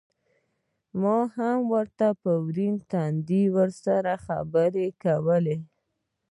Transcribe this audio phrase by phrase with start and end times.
[1.01, 1.57] ما هم
[2.23, 5.57] په ورين تندي ورسره خبرې کولې.